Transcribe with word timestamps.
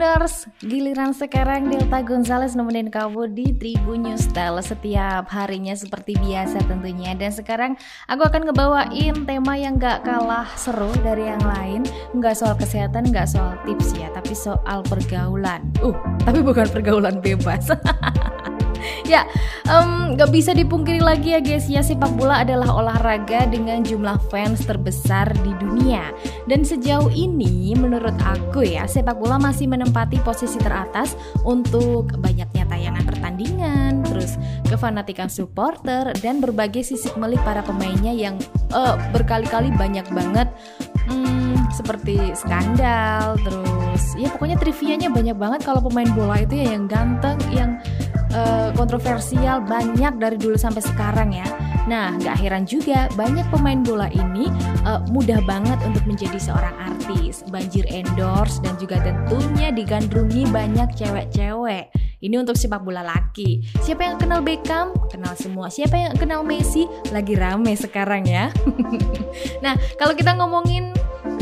Tribuners, 0.00 0.48
giliran 0.64 1.12
sekarang 1.12 1.68
Delta 1.68 2.00
Gonzales 2.00 2.56
nemenin 2.56 2.88
kamu 2.88 3.36
di 3.36 3.52
Tribun 3.52 4.08
News 4.08 4.32
Style 4.32 4.56
setiap 4.64 5.28
harinya 5.28 5.76
seperti 5.76 6.16
biasa 6.16 6.56
tentunya. 6.64 7.12
Dan 7.12 7.28
sekarang 7.28 7.76
aku 8.08 8.24
akan 8.24 8.48
ngebawain 8.48 9.28
tema 9.28 9.60
yang 9.60 9.76
gak 9.76 10.08
kalah 10.08 10.48
seru 10.56 10.88
dari 11.04 11.28
yang 11.28 11.44
lain. 11.44 11.84
Gak 12.16 12.32
soal 12.32 12.56
kesehatan, 12.56 13.12
gak 13.12 13.28
soal 13.28 13.60
tips 13.68 13.92
ya, 13.92 14.08
tapi 14.16 14.32
soal 14.32 14.80
pergaulan. 14.88 15.68
Uh, 15.84 15.92
tapi 16.24 16.40
bukan 16.40 16.64
pergaulan 16.72 17.20
bebas 17.20 17.68
ya, 19.10 19.26
um, 19.66 20.14
gak 20.14 20.30
bisa 20.30 20.54
dipungkiri 20.54 21.02
lagi 21.02 21.34
ya 21.34 21.40
guys 21.42 21.66
ya 21.66 21.82
sepak 21.82 22.14
bola 22.14 22.46
adalah 22.46 22.70
olahraga 22.70 23.50
dengan 23.50 23.82
jumlah 23.82 24.22
fans 24.30 24.62
terbesar 24.62 25.26
di 25.42 25.50
dunia. 25.58 26.14
Dan 26.46 26.62
sejauh 26.62 27.10
ini 27.10 27.74
menurut 27.74 28.14
aku 28.22 28.62
ya 28.62 28.86
sepak 28.86 29.18
bola 29.18 29.42
masih 29.42 29.66
menempati 29.66 30.22
posisi 30.22 30.62
teratas 30.62 31.18
untuk 31.42 32.14
banyaknya 32.22 32.62
tayangan 32.70 33.02
pertandingan, 33.02 33.92
terus 34.06 34.38
kefanatikan 34.70 35.26
supporter 35.26 36.14
dan 36.22 36.38
berbagai 36.38 36.86
sisi 36.86 37.10
melik 37.18 37.42
para 37.42 37.66
pemainnya 37.66 38.14
yang 38.14 38.38
uh, 38.70 38.94
berkali-kali 39.10 39.74
banyak 39.74 40.06
banget 40.14 40.46
hmm, 41.10 41.70
seperti 41.74 42.18
skandal 42.38 43.34
terus 43.42 44.14
ya 44.14 44.30
pokoknya 44.30 44.56
trivianya 44.58 45.08
banyak 45.10 45.34
banget 45.34 45.60
kalau 45.66 45.82
pemain 45.82 46.08
bola 46.14 46.42
itu 46.42 46.54
ya 46.58 46.78
yang 46.78 46.86
ganteng 46.86 47.38
yang 47.50 47.82
uh, 48.34 48.70
kontroversial 48.74 49.62
banyak 49.62 50.16
dari 50.18 50.36
dulu 50.38 50.56
sampai 50.56 50.82
sekarang 50.82 51.30
ya. 51.34 51.46
Nah, 51.88 52.14
gak 52.20 52.38
heran 52.38 52.68
juga 52.68 53.10
banyak 53.18 53.48
pemain 53.50 53.80
bola 53.82 54.06
ini 54.12 54.46
uh, 54.86 55.02
mudah 55.10 55.42
banget 55.48 55.80
untuk 55.82 56.04
menjadi 56.06 56.38
seorang 56.38 56.76
artis, 56.76 57.42
banjir 57.48 57.82
endorse 57.90 58.62
dan 58.62 58.78
juga 58.78 59.00
tentunya 59.02 59.74
digandrungi 59.74 60.46
banyak 60.52 60.92
cewek-cewek. 60.94 61.90
Ini 62.20 62.36
untuk 62.36 62.60
sepak 62.60 62.84
bola 62.84 63.00
laki. 63.00 63.64
Siapa 63.80 64.04
yang 64.04 64.20
kenal 64.20 64.44
Beckham? 64.44 64.92
Kenal 65.08 65.32
semua. 65.40 65.72
Siapa 65.72 65.96
yang 65.96 66.12
kenal 66.20 66.44
Messi? 66.44 66.84
Lagi 67.16 67.32
rame 67.32 67.72
sekarang 67.72 68.28
ya. 68.28 68.52
nah, 69.64 69.72
kalau 69.96 70.12
kita 70.12 70.36
ngomongin 70.36 70.92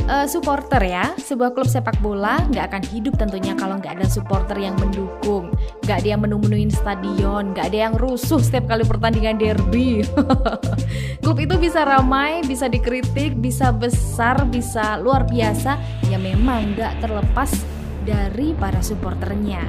uh, 0.09 0.27
supporter 0.27 0.81
ya. 0.83 1.13
Sebuah 1.21 1.53
klub 1.53 1.69
sepak 1.69 2.01
bola 2.01 2.41
nggak 2.49 2.73
akan 2.73 2.83
hidup 2.89 3.15
tentunya 3.21 3.53
kalau 3.55 3.79
nggak 3.79 4.01
ada 4.01 4.09
supporter 4.09 4.57
yang 4.57 4.75
mendukung. 4.81 5.53
Nggak 5.85 6.03
ada 6.03 6.09
yang 6.09 6.21
menu-menuin 6.25 6.73
stadion. 6.73 7.53
Nggak 7.53 7.71
ada 7.71 7.79
yang 7.89 7.95
rusuh 8.01 8.41
setiap 8.41 8.67
kali 8.73 8.83
pertandingan 8.89 9.37
derby. 9.37 10.03
Klub 11.23 11.39
itu 11.39 11.55
bisa 11.61 11.85
ramai 11.85 12.41
bisa 12.43 12.67
dikritik 12.67 13.37
bisa 13.39 13.71
besar 13.71 14.49
bisa 14.49 14.97
luar 14.99 15.29
biasa. 15.29 15.77
Ya 16.09 16.17
memang 16.17 16.75
nggak 16.75 17.05
terlepas 17.05 17.53
dari 18.09 18.57
para 18.57 18.81
supporternya. 18.81 19.63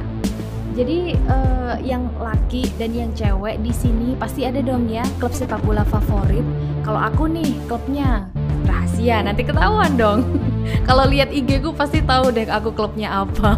Jadi 0.79 1.11
uh, 1.27 1.75
yang 1.83 2.07
laki 2.15 2.71
dan 2.79 2.95
yang 2.95 3.11
cewek 3.11 3.59
di 3.59 3.73
sini 3.75 4.15
pasti 4.15 4.47
ada 4.47 4.63
dong 4.63 4.87
ya 4.87 5.03
klub 5.19 5.35
sepak 5.35 5.59
bola 5.67 5.83
favorit. 5.83 6.45
Kalau 6.87 7.03
aku 7.03 7.27
nih 7.27 7.59
klubnya 7.67 8.31
rahasia 9.00 9.23
nanti 9.23 9.47
ketahuan 9.47 9.95
dong. 9.95 10.19
Kalau 10.88 11.08
lihat 11.08 11.31
IG 11.31 11.64
gue 11.64 11.72
pasti 11.72 12.03
tahu 12.03 12.36
deh 12.36 12.52
aku 12.52 12.75
klubnya 12.75 13.23
apa. 13.23 13.55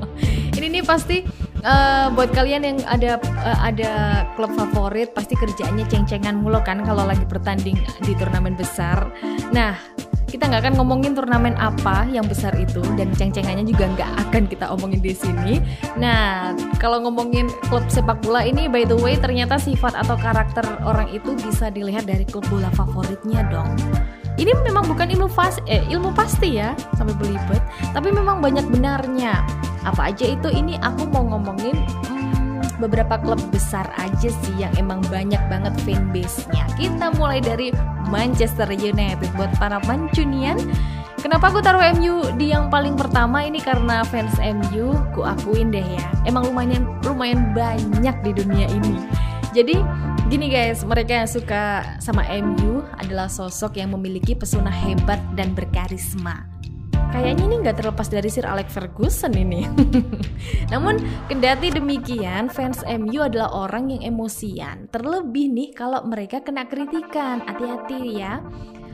Ini 0.56 0.80
nih 0.80 0.82
pasti 0.82 1.22
uh, 1.62 2.08
buat 2.16 2.32
kalian 2.32 2.64
yang 2.64 2.78
ada 2.88 3.20
uh, 3.20 3.58
ada 3.62 4.24
klub 4.34 4.50
favorit 4.56 5.12
pasti 5.14 5.36
kerjaannya 5.36 5.86
ceng-cengan 5.86 6.40
mulu 6.40 6.58
kan 6.64 6.82
kalau 6.82 7.06
lagi 7.06 7.22
bertanding 7.28 7.76
di 8.02 8.12
turnamen 8.16 8.56
besar. 8.56 9.12
Nah 9.52 9.76
kita 10.28 10.44
nggak 10.44 10.66
akan 10.66 10.74
ngomongin 10.76 11.12
turnamen 11.16 11.56
apa 11.56 12.04
yang 12.10 12.26
besar 12.26 12.52
itu 12.58 12.82
dan 12.98 13.12
ceng-cengannya 13.12 13.64
juga 13.64 13.92
nggak 13.92 14.10
akan 14.28 14.42
kita 14.50 14.66
omongin 14.68 15.00
di 15.00 15.16
sini. 15.16 15.56
Nah, 15.96 16.52
kalau 16.76 17.00
ngomongin 17.00 17.48
klub 17.72 17.88
sepak 17.88 18.20
bola 18.20 18.44
ini, 18.44 18.68
by 18.68 18.84
the 18.84 18.92
way, 18.92 19.16
ternyata 19.16 19.56
sifat 19.56 19.96
atau 19.96 20.20
karakter 20.20 20.68
orang 20.84 21.08
itu 21.16 21.32
bisa 21.40 21.72
dilihat 21.72 22.04
dari 22.04 22.28
klub 22.28 22.44
bola 22.52 22.68
favoritnya 22.76 23.40
dong 23.48 23.72
ini 24.38 24.54
memang 24.62 24.86
bukan 24.86 25.10
ilmu 25.10 25.26
fas 25.26 25.58
eh 25.66 25.82
ilmu 25.90 26.14
pasti 26.14 26.62
ya 26.62 26.72
sampai 26.94 27.14
belibet 27.18 27.60
tapi 27.90 28.14
memang 28.14 28.38
banyak 28.38 28.64
benarnya. 28.70 29.42
Apa 29.82 30.14
aja 30.14 30.26
itu 30.30 30.46
ini 30.48 30.78
aku 30.78 31.10
mau 31.10 31.26
ngomongin 31.26 31.74
hmm, 32.06 32.78
beberapa 32.78 33.18
klub 33.18 33.42
besar 33.50 33.90
aja 33.98 34.30
sih 34.30 34.54
yang 34.54 34.70
emang 34.78 35.02
banyak 35.10 35.40
banget 35.50 35.74
fanbase-nya. 35.82 36.70
Kita 36.78 37.10
mulai 37.18 37.42
dari 37.42 37.74
Manchester 38.06 38.70
United. 38.70 39.26
Buat 39.34 39.58
para 39.58 39.82
mancunian 39.90 40.58
Kenapa 41.18 41.50
aku 41.50 41.58
taruh 41.58 41.82
MU 41.98 42.22
di 42.38 42.54
yang 42.54 42.70
paling 42.70 42.94
pertama? 42.94 43.42
Ini 43.42 43.58
karena 43.58 44.06
fans 44.06 44.38
MU 44.38 44.94
ku 45.10 45.26
akuin 45.26 45.74
deh 45.74 45.82
ya. 45.82 46.06
Emang 46.22 46.46
lumayan 46.46 46.86
lumayan 47.02 47.50
banyak 47.50 48.14
di 48.22 48.30
dunia 48.38 48.70
ini. 48.70 49.02
Jadi 49.50 49.82
Gini 50.28 50.52
guys, 50.52 50.84
mereka 50.84 51.24
yang 51.24 51.30
suka 51.30 51.96
sama 52.04 52.20
MU 52.44 52.84
adalah 53.00 53.32
sosok 53.32 53.80
yang 53.80 53.96
memiliki 53.96 54.36
pesona 54.36 54.68
hebat 54.68 55.16
dan 55.32 55.56
berkarisma. 55.56 56.44
Kayaknya 57.08 57.44
ini 57.48 57.56
nggak 57.64 57.80
terlepas 57.80 58.12
dari 58.12 58.28
Sir 58.28 58.44
Alex 58.44 58.68
Ferguson 58.68 59.32
ini. 59.32 59.64
Namun 60.72 61.00
kendati 61.32 61.72
demikian, 61.72 62.52
fans 62.52 62.84
MU 62.84 63.24
adalah 63.24 63.56
orang 63.56 63.88
yang 63.88 64.12
emosian. 64.12 64.92
Terlebih 64.92 65.48
nih 65.48 65.68
kalau 65.72 66.04
mereka 66.04 66.44
kena 66.44 66.68
kritikan. 66.68 67.40
Hati-hati 67.48 68.20
ya. 68.20 68.44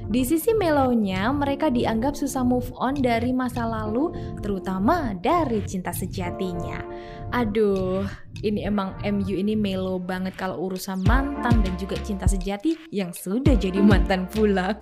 Di 0.04 0.20
sisi 0.20 0.52
melonya, 0.52 1.32
mereka 1.32 1.72
dianggap 1.72 2.12
susah 2.12 2.44
move 2.44 2.68
on 2.76 2.92
dari 3.00 3.32
masa 3.32 3.64
lalu, 3.64 4.12
terutama 4.44 5.16
dari 5.16 5.64
cinta 5.64 5.96
sejatinya. 5.96 6.84
Aduh, 7.32 8.04
ini 8.44 8.68
emang 8.68 9.00
MU 9.00 9.34
ini 9.34 9.56
melo 9.56 9.96
banget 9.96 10.36
kalau 10.36 10.68
urusan 10.68 11.00
mantan 11.08 11.64
dan 11.64 11.74
juga 11.80 11.96
cinta 12.04 12.28
sejati 12.28 12.76
yang 12.92 13.16
sudah 13.16 13.56
jadi 13.56 13.80
mantan 13.80 14.28
pula. 14.28 14.76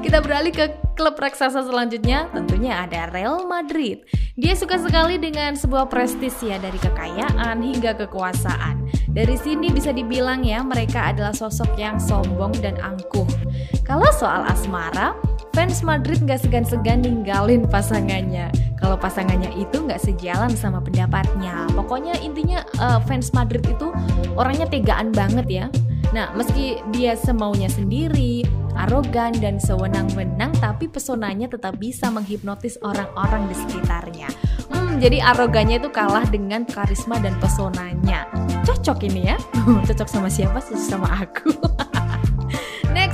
Kita 0.00 0.24
beralih 0.24 0.56
ke 0.56 0.72
klub 0.96 1.20
raksasa 1.20 1.68
selanjutnya, 1.68 2.32
tentunya 2.32 2.80
ada 2.80 3.12
Real 3.12 3.44
Madrid. 3.44 4.00
Dia 4.40 4.56
suka 4.56 4.80
sekali 4.80 5.20
dengan 5.20 5.52
sebuah 5.52 5.92
prestis 5.92 6.32
ya 6.40 6.56
dari 6.56 6.80
kekayaan 6.80 7.60
hingga 7.60 7.92
kekuasaan. 8.00 8.88
Dari 9.12 9.36
sini 9.36 9.68
bisa 9.68 9.92
dibilang 9.92 10.40
ya 10.40 10.64
mereka 10.64 11.12
adalah 11.12 11.36
sosok 11.36 11.76
yang 11.76 12.00
sombong 12.00 12.56
dan 12.64 12.80
angkuh. 12.80 13.41
Kalau 13.82 14.08
soal 14.14 14.46
asmara, 14.46 15.12
fans 15.52 15.84
Madrid 15.84 16.22
gak 16.24 16.42
segan-segan 16.42 17.04
ninggalin 17.04 17.68
pasangannya. 17.68 18.48
Kalau 18.80 18.96
pasangannya 18.96 19.52
itu 19.54 19.84
gak 19.86 20.00
sejalan 20.00 20.52
sama 20.56 20.80
pendapatnya. 20.80 21.68
Pokoknya 21.76 22.16
intinya 22.24 22.64
uh, 22.80 22.98
fans 23.04 23.30
Madrid 23.36 23.62
itu 23.68 23.92
orangnya 24.34 24.66
tegaan 24.66 25.12
banget 25.12 25.46
ya. 25.48 25.66
Nah, 26.12 26.28
meski 26.36 26.76
dia 26.92 27.16
semaunya 27.16 27.72
sendiri, 27.72 28.44
arogan 28.76 29.32
dan 29.40 29.56
sewenang-wenang 29.56 30.52
tapi 30.60 30.88
pesonanya 30.88 31.48
tetap 31.48 31.80
bisa 31.80 32.12
menghipnotis 32.12 32.76
orang-orang 32.84 33.48
di 33.48 33.56
sekitarnya. 33.56 34.28
Hmm, 34.68 35.00
jadi 35.00 35.24
arogannya 35.24 35.80
itu 35.80 35.88
kalah 35.88 36.24
dengan 36.28 36.68
karisma 36.68 37.16
dan 37.20 37.32
pesonanya. 37.40 38.28
Cocok 38.64 39.08
ini 39.08 39.32
ya? 39.32 39.36
Cocok 39.88 40.08
sama 40.08 40.28
siapa? 40.28 40.60
Cocok 40.60 40.84
sama 40.84 41.08
aku. 41.16 41.48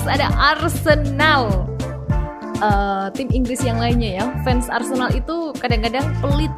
Ada 0.09 0.33
Arsenal. 0.35 1.69
Uh, 2.59 3.07
tim 3.15 3.31
Inggris 3.31 3.63
yang 3.63 3.79
lainnya 3.79 4.19
ya. 4.19 4.25
Fans 4.43 4.67
Arsenal 4.67 5.15
itu 5.15 5.55
kadang-kadang 5.63 6.11
pelit 6.19 6.51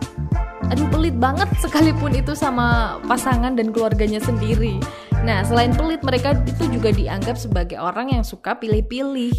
aduh 0.71 0.87
pelit 0.87 1.19
banget 1.19 1.50
sekalipun 1.59 2.15
itu 2.15 2.31
sama 2.39 2.97
pasangan 3.10 3.59
dan 3.59 3.75
keluarganya 3.75 4.22
sendiri. 4.22 4.78
Nah, 5.27 5.44
selain 5.44 5.74
pelit, 5.74 6.01
mereka 6.01 6.33
itu 6.47 6.65
juga 6.71 6.95
dianggap 6.95 7.36
sebagai 7.36 7.77
orang 7.77 8.15
yang 8.15 8.22
suka 8.24 8.57
pilih-pilih. 8.57 9.34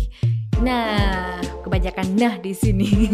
Nah, 0.62 1.42
kebanyakan 1.66 2.20
nah 2.20 2.38
di 2.38 2.54
sini. 2.54 3.10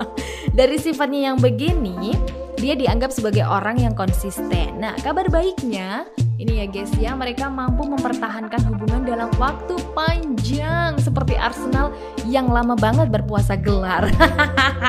Dari 0.58 0.80
sifatnya 0.80 1.34
yang 1.34 1.38
begini, 1.42 2.16
dia 2.56 2.72
dianggap 2.72 3.12
sebagai 3.12 3.44
orang 3.44 3.82
yang 3.82 3.92
konsisten. 3.92 4.80
Nah, 4.80 4.96
kabar 5.04 5.28
baiknya 5.28 6.08
ini 6.36 6.60
ya 6.60 6.66
guys 6.68 6.92
ya, 7.00 7.16
mereka 7.16 7.48
mampu 7.48 7.88
mempertahankan 7.88 8.60
hubungan 8.68 9.08
dalam 9.08 9.32
waktu 9.40 9.72
panjang 9.96 11.00
seperti 11.00 11.32
Arsenal 11.32 11.96
yang 12.28 12.52
lama 12.52 12.76
banget 12.76 13.08
berpuasa 13.08 13.56
gelar. 13.56 14.12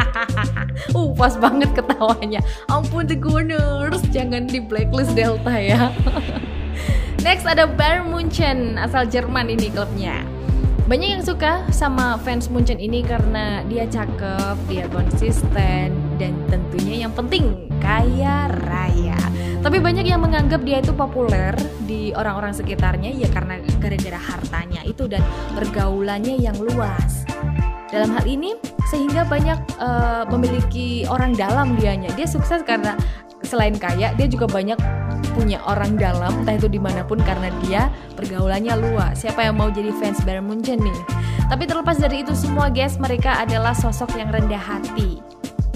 uh, 0.98 1.10
pas 1.16 1.34
banget 1.40 1.72
ketawanya. 1.72 2.44
Ampun 2.68 3.08
The 3.08 3.16
Gunners, 3.16 4.04
jangan 4.12 4.52
di 4.52 4.60
blacklist 4.60 5.16
Delta 5.16 5.56
ya. 5.56 5.88
Next 7.26 7.48
ada 7.48 7.64
Bayern 7.64 8.12
Munchen 8.12 8.76
asal 8.76 9.08
Jerman 9.08 9.48
ini 9.48 9.72
klubnya. 9.72 10.37
Banyak 10.88 11.20
yang 11.20 11.24
suka 11.24 11.68
sama 11.68 12.16
fans 12.24 12.48
Munchen 12.48 12.80
ini 12.80 13.04
karena 13.04 13.60
dia 13.68 13.84
cakep, 13.92 14.56
dia 14.72 14.88
konsisten, 14.88 15.92
dan 16.16 16.32
tentunya 16.48 17.04
yang 17.04 17.12
penting 17.12 17.68
kaya 17.84 18.48
raya. 18.64 19.20
Tapi 19.60 19.84
banyak 19.84 20.08
yang 20.08 20.24
menganggap 20.24 20.64
dia 20.64 20.80
itu 20.80 20.96
populer 20.96 21.52
di 21.84 22.16
orang-orang 22.16 22.56
sekitarnya 22.56 23.12
ya 23.20 23.28
karena 23.36 23.60
gara-gara 23.84 24.16
hartanya 24.16 24.80
itu 24.88 25.12
dan 25.12 25.20
pergaulannya 25.60 26.40
yang 26.40 26.56
luas. 26.56 27.28
dalam 27.88 28.12
hal 28.12 28.28
ini 28.28 28.52
sehingga 28.92 29.24
banyak 29.24 29.56
uh, 29.80 30.28
memiliki 30.28 31.08
orang 31.08 31.32
dalam 31.32 31.80
dianya 31.80 32.12
dia 32.20 32.28
sukses 32.28 32.60
karena 32.68 33.00
selain 33.48 33.80
kaya 33.80 34.12
dia 34.20 34.28
juga 34.28 34.44
banyak 34.44 34.76
punya 35.38 35.62
orang 35.70 35.94
dalam 35.94 36.42
entah 36.42 36.58
itu 36.58 36.66
di 36.66 36.82
mana 36.82 37.06
pun 37.06 37.22
karena 37.22 37.54
dia 37.62 37.94
pergaulannya 38.18 38.74
luas. 38.74 39.22
Siapa 39.22 39.46
yang 39.46 39.62
mau 39.62 39.70
jadi 39.70 39.94
fans 40.02 40.26
Bayern 40.26 40.50
Munchen 40.50 40.82
nih? 40.82 40.98
Tapi 41.46 41.70
terlepas 41.70 42.02
dari 42.02 42.26
itu 42.26 42.34
semua 42.34 42.74
guys 42.74 42.98
mereka 42.98 43.38
adalah 43.46 43.78
sosok 43.78 44.18
yang 44.18 44.34
rendah 44.34 44.60
hati. 44.60 45.22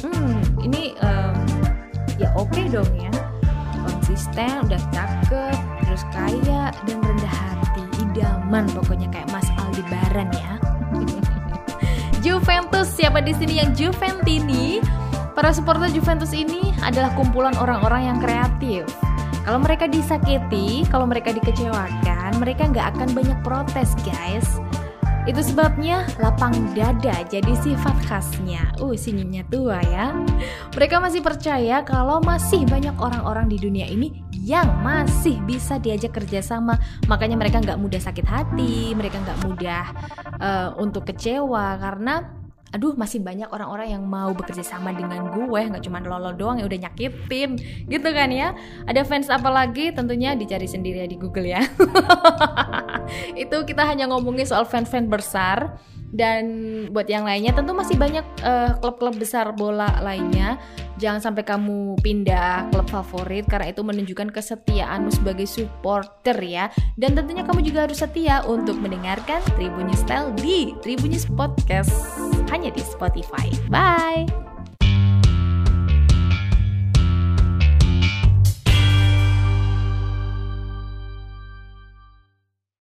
Hmm 0.02 0.42
ini 0.66 0.98
um, 1.06 1.38
ya 2.18 2.34
oke 2.34 2.50
okay 2.50 2.66
dong 2.74 2.90
ya. 2.98 3.14
Konsisten 3.86 4.66
udah 4.66 4.82
cakep 4.90 5.58
terus 5.86 6.04
kaya 6.10 6.74
dan 6.90 6.98
rendah 7.06 7.36
hati. 7.38 7.86
Idaman 8.02 8.66
pokoknya 8.74 9.08
kayak 9.14 9.30
Mas 9.30 9.46
Aldebaran 9.62 10.30
ya. 10.34 10.58
Juventus 12.26 12.90
siapa 12.98 13.22
di 13.22 13.38
sini 13.38 13.62
yang 13.62 13.78
Juventini? 13.78 14.82
Para 15.32 15.56
supporter 15.56 15.88
Juventus 15.88 16.36
ini 16.36 16.76
adalah 16.84 17.16
kumpulan 17.16 17.56
orang-orang 17.56 18.12
yang 18.12 18.18
kreatif. 18.20 18.84
Kalau 19.42 19.58
mereka 19.58 19.90
disakiti, 19.90 20.86
kalau 20.86 21.10
mereka 21.10 21.34
dikecewakan, 21.34 22.38
mereka 22.38 22.70
nggak 22.70 22.94
akan 22.94 23.10
banyak 23.18 23.40
protes, 23.42 23.98
guys. 24.06 24.62
Itu 25.30 25.42
sebabnya 25.46 26.06
lapang 26.18 26.54
dada 26.74 27.22
jadi 27.30 27.54
sifat 27.62 27.94
khasnya. 28.10 28.74
Uh, 28.82 28.98
senyumnya 28.98 29.46
tua 29.54 29.78
ya. 29.86 30.18
Mereka 30.74 30.98
masih 30.98 31.22
percaya 31.22 31.86
kalau 31.86 32.18
masih 32.22 32.66
banyak 32.66 32.94
orang-orang 32.98 33.46
di 33.46 33.62
dunia 33.62 33.86
ini 33.86 34.18
yang 34.34 34.82
masih 34.82 35.38
bisa 35.46 35.78
diajak 35.78 36.18
kerjasama. 36.18 36.78
Makanya 37.06 37.38
mereka 37.38 37.62
nggak 37.62 37.78
mudah 37.78 38.02
sakit 38.02 38.26
hati, 38.26 38.98
mereka 38.98 39.22
nggak 39.22 39.40
mudah 39.46 39.86
uh, 40.42 40.70
untuk 40.82 41.06
kecewa 41.06 41.78
karena 41.78 42.41
aduh 42.72 42.96
masih 42.96 43.20
banyak 43.20 43.52
orang-orang 43.52 44.00
yang 44.00 44.04
mau 44.08 44.32
bekerja 44.32 44.64
sama 44.64 44.96
dengan 44.96 45.28
gue. 45.28 45.62
Nggak 45.68 45.84
cuma 45.84 46.00
lolo 46.00 46.32
doang 46.32 46.64
yang 46.64 46.68
udah 46.72 46.88
nyakitin 46.88 47.60
gitu 47.92 48.10
kan 48.16 48.32
ya? 48.32 48.56
Ada 48.88 49.04
fans 49.04 49.28
apa 49.28 49.52
lagi? 49.52 49.92
Tentunya 49.92 50.34
dicari 50.34 50.66
sendiri 50.66 51.04
ya 51.04 51.08
di 51.08 51.20
Google 51.20 51.52
ya. 51.52 51.62
Itu 53.44 53.68
kita 53.68 53.84
hanya 53.84 54.08
ngomongin 54.08 54.48
soal 54.48 54.64
fans-fans 54.64 55.12
besar 55.12 55.76
dan 56.12 56.44
buat 56.92 57.08
yang 57.08 57.24
lainnya 57.24 57.56
tentu 57.56 57.72
masih 57.72 57.96
banyak 57.96 58.24
uh, 58.44 58.76
klub-klub 58.84 59.16
besar 59.16 59.56
bola 59.56 60.00
lainnya. 60.04 60.60
Jangan 61.00 61.32
sampai 61.32 61.42
kamu 61.48 61.98
pindah 62.04 62.70
klub 62.70 62.86
favorit 62.92 63.50
karena 63.50 63.74
itu 63.74 63.82
menunjukkan 63.82 64.30
kesetiaanmu 64.30 65.10
sebagai 65.10 65.50
supporter 65.50 66.38
ya. 66.44 66.70
Dan 67.00 67.18
tentunya 67.18 67.42
kamu 67.42 67.66
juga 67.66 67.90
harus 67.90 68.04
setia 68.04 68.46
untuk 68.46 68.78
mendengarkan 68.78 69.42
Tribunnews 69.58 70.04
Style 70.04 70.30
di 70.38 70.78
Tribunnews 70.86 71.26
Podcast. 71.26 71.92
Hanya 72.54 72.70
di 72.70 72.84
Spotify. 72.86 73.50
Bye 73.72 74.51